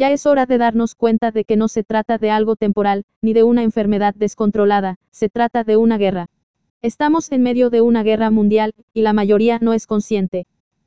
[0.00, 3.34] Ya es hora de darnos cuenta de que no se trata de algo temporal, ni
[3.34, 6.30] de una enfermedad descontrolada, se trata de una guerra.
[6.80, 10.46] Estamos en medio de una guerra mundial, y la mayoría no es consciente.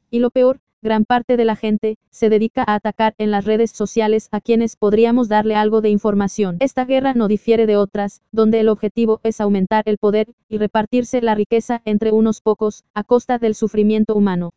[0.09, 3.69] Y lo peor, gran parte de la gente, se dedica a atacar en las redes
[3.69, 6.57] sociales a quienes podríamos darle algo de información.
[6.59, 11.21] Esta guerra no difiere de otras, donde el objetivo es aumentar el poder, y repartirse
[11.21, 14.55] la riqueza entre unos pocos, a costa del sufrimiento humano.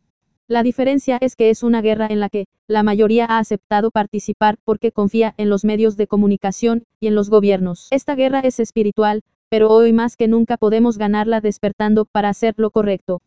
[0.49, 4.59] La diferencia es que es una guerra en la que, la mayoría ha aceptado participar
[4.63, 7.89] porque confía en los medios de comunicación, y en los gobiernos.
[7.91, 12.71] Esta guerra es espiritual, pero hoy más que nunca podemos ganarla despertando para hacer lo
[12.71, 13.23] correcto.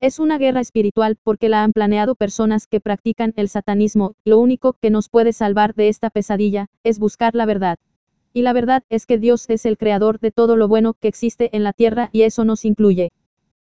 [0.00, 4.72] Es una guerra espiritual porque la han planeado personas que practican el satanismo, lo único
[4.72, 7.78] que nos puede salvar de esta pesadilla, es buscar la verdad.
[8.32, 11.54] Y la verdad es que Dios es el creador de todo lo bueno que existe
[11.54, 13.12] en la tierra y eso nos incluye.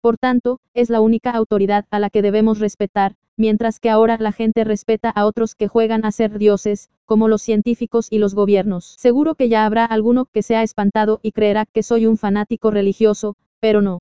[0.01, 4.31] Por tanto, es la única autoridad a la que debemos respetar, mientras que ahora la
[4.31, 8.95] gente respeta a otros que juegan a ser dioses, como los científicos y los gobiernos.
[8.97, 12.71] Seguro que ya habrá alguno que se ha espantado y creerá que soy un fanático
[12.71, 13.99] religioso, pero no.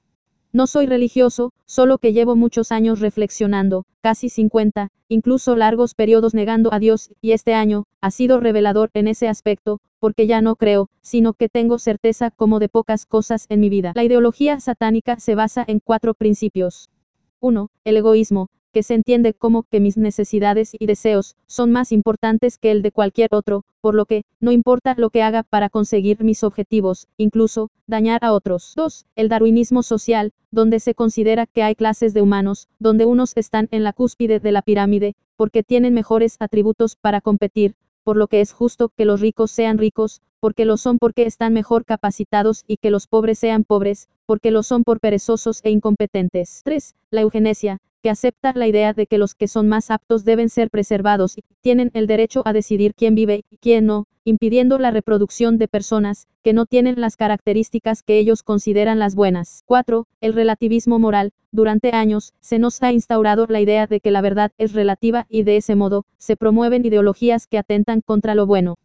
[0.59, 6.75] No soy religioso, solo que llevo muchos años reflexionando, casi 50, incluso largos periodos negando
[6.75, 10.89] a Dios, y este año, ha sido revelador en ese aspecto, porque ya no creo,
[11.01, 13.93] sino que tengo certeza como de pocas cosas en mi vida.
[13.95, 16.91] La ideología satánica se basa en cuatro principios.
[17.39, 17.69] 1.
[17.85, 22.71] El egoísmo, que se entiende como que mis necesidades y deseos son más importantes que
[22.71, 26.45] el de cualquier otro, por lo que, no importa lo que haga para conseguir mis
[26.45, 28.73] objetivos, incluso, dañar a otros.
[28.77, 29.07] 2.
[29.17, 33.85] El darwinismo social, donde se considera que hay clases de humanos, donde unos están en
[33.85, 38.53] la cúspide de la pirámide, porque tienen mejores atributos para competir, por lo que es
[38.53, 42.91] justo que los ricos sean ricos, porque lo son porque están mejor capacitados y que
[42.91, 46.63] los pobres sean pobres, porque lo son por perezosos e incompetentes.
[46.65, 46.95] 3.
[47.11, 50.71] La eugenesia, que acepta la idea de que los que son más aptos deben ser
[50.71, 55.59] preservados y tienen el derecho a decidir quién vive y quién no, impidiendo la reproducción
[55.59, 59.63] de personas que no tienen las características que ellos consideran las buenas.
[59.67, 60.07] 4.
[60.21, 61.33] El relativismo moral.
[61.51, 65.43] Durante años, se nos ha instaurado la idea de que la verdad es relativa y
[65.45, 68.77] de ese modo, se promueven ideologías que atentan contra lo bueno.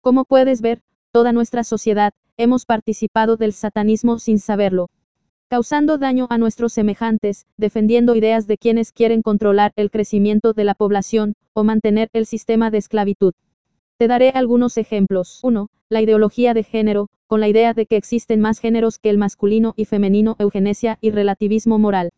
[0.00, 4.90] Como puedes ver, toda nuestra sociedad, hemos participado del satanismo sin saberlo
[5.54, 10.74] causando daño a nuestros semejantes, defendiendo ideas de quienes quieren controlar el crecimiento de la
[10.74, 13.34] población, o mantener el sistema de esclavitud.
[13.96, 15.38] Te daré algunos ejemplos.
[15.44, 15.68] 1.
[15.90, 19.74] La ideología de género, con la idea de que existen más géneros que el masculino
[19.76, 22.10] y femenino, eugenesia y relativismo moral.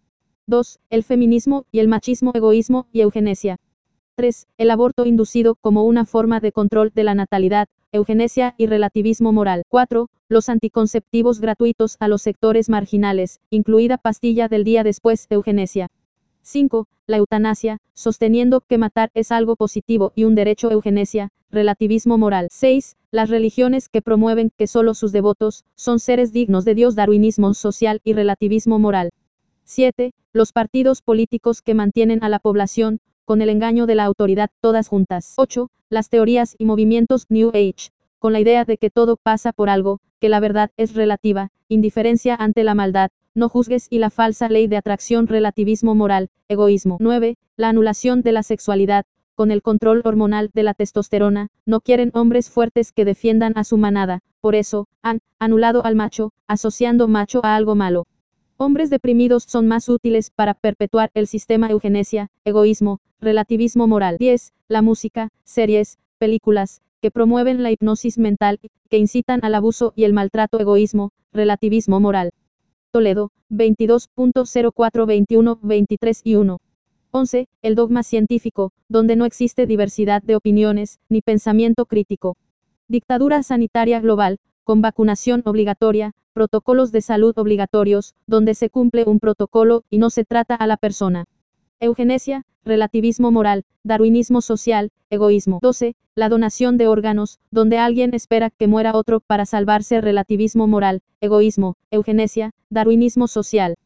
[0.46, 0.80] 2.
[0.88, 3.58] El feminismo y el machismo, egoísmo y eugenesia.
[4.16, 4.48] 3.
[4.56, 9.64] El aborto inducido como una forma de control de la natalidad, eugenesia y relativismo moral.
[9.68, 10.08] 4.
[10.30, 15.88] Los anticonceptivos gratuitos a los sectores marginales, incluida pastilla del día después, eugenesia.
[16.40, 16.88] 5.
[17.06, 22.48] La eutanasia, sosteniendo que matar es algo positivo y un derecho eugenesia, relativismo moral.
[22.50, 22.96] 6.
[23.10, 28.00] Las religiones que promueven que solo sus devotos son seres dignos de Dios, darwinismo social
[28.02, 29.10] y relativismo moral.
[29.64, 30.14] 7.
[30.32, 34.88] Los partidos políticos que mantienen a la población, con el engaño de la autoridad todas
[34.88, 35.34] juntas.
[35.36, 35.68] 8.
[35.90, 40.00] Las teorías y movimientos New Age, con la idea de que todo pasa por algo,
[40.20, 44.68] que la verdad es relativa, indiferencia ante la maldad, no juzgues y la falsa ley
[44.68, 46.98] de atracción relativismo moral, egoísmo.
[47.00, 47.36] 9.
[47.56, 49.04] La anulación de la sexualidad,
[49.34, 53.76] con el control hormonal de la testosterona, no quieren hombres fuertes que defiendan a su
[53.76, 58.06] manada, por eso, han anulado al macho, asociando macho a algo malo.
[58.58, 64.16] Hombres deprimidos son más útiles para perpetuar el sistema eugenesia, egoísmo, relativismo moral.
[64.18, 64.54] 10.
[64.68, 68.58] La música, series, películas, que promueven la hipnosis mental,
[68.88, 72.30] que incitan al abuso y el maltrato egoísmo, relativismo moral.
[72.92, 76.58] Toledo, 22.0421, 23 y 1.
[77.10, 77.48] 11.
[77.60, 82.38] El dogma científico, donde no existe diversidad de opiniones, ni pensamiento crítico.
[82.88, 89.84] Dictadura sanitaria global, con vacunación obligatoria, protocolos de salud obligatorios, donde se cumple un protocolo
[89.90, 91.26] y no se trata a la persona.
[91.78, 95.60] Eugenesia, relativismo moral, darwinismo social, egoísmo.
[95.62, 95.94] 12.
[96.16, 101.76] La donación de órganos, donde alguien espera que muera otro para salvarse, relativismo moral, egoísmo,
[101.92, 103.76] eugenesia, darwinismo social.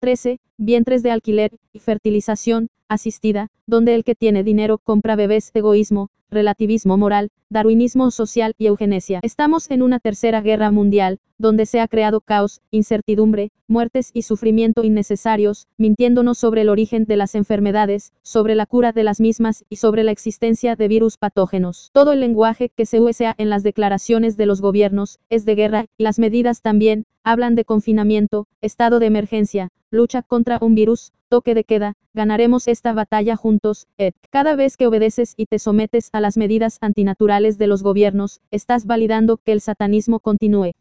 [0.00, 0.40] 13.
[0.64, 6.96] Vientres de alquiler y fertilización asistida, donde el que tiene dinero compra bebés, egoísmo, relativismo
[6.96, 9.18] moral, darwinismo social y eugenesia.
[9.24, 14.84] Estamos en una tercera guerra mundial, donde se ha creado caos, incertidumbre, muertes y sufrimiento
[14.84, 19.76] innecesarios, mintiéndonos sobre el origen de las enfermedades, sobre la cura de las mismas y
[19.76, 21.90] sobre la existencia de virus patógenos.
[21.92, 25.86] Todo el lenguaje que se usa en las declaraciones de los gobiernos es de guerra,
[25.98, 31.54] y las medidas también, hablan de confinamiento, estado de emergencia, lucha contra un virus, toque
[31.54, 34.14] de queda, ganaremos esta batalla juntos, Ed.
[34.30, 38.86] Cada vez que obedeces y te sometes a las medidas antinaturales de los gobiernos, estás
[38.86, 40.72] validando que el satanismo continúe.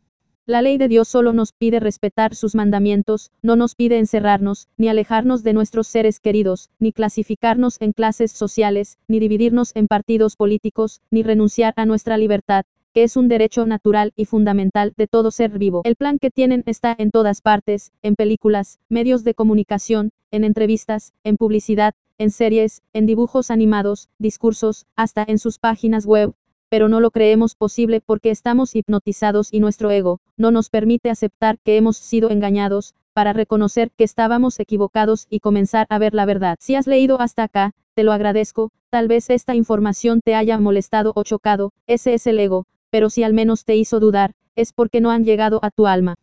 [0.48, 4.90] La ley de Dios solo nos pide respetar sus mandamientos, no nos pide encerrarnos, ni
[4.90, 11.02] alejarnos de nuestros seres queridos, ni clasificarnos en clases sociales, ni dividirnos en partidos políticos,
[11.12, 15.82] ni renunciar a nuestra libertad, es un derecho natural y fundamental de todo ser vivo.
[15.86, 21.14] El plan que tienen está en todas partes, en películas, medios de comunicación, en entrevistas,
[21.24, 26.34] en publicidad, en series, en dibujos animados, discursos, hasta en sus páginas web,
[26.70, 31.58] pero no lo creemos posible porque estamos hipnotizados y nuestro ego no nos permite aceptar
[31.60, 36.58] que hemos sido engañados, para reconocer que estábamos equivocados y comenzar a ver la verdad.
[36.60, 41.12] Si has leído hasta acá, te lo agradezco, tal vez esta información te haya molestado
[41.16, 45.02] o chocado, ese es el ego, pero si al menos te hizo dudar, es porque
[45.02, 46.16] no han llegado a tu alma.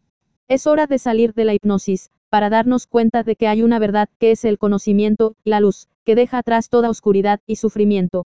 [0.47, 4.09] Es hora de salir de la hipnosis, para darnos cuenta de que hay una verdad
[4.19, 8.17] que es el conocimiento, la luz, que deja atrás toda oscuridad y sufrimiento.